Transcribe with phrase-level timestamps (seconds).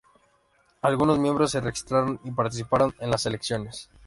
[0.81, 3.91] Algunos miembros se registraron y participaron en las elecciones.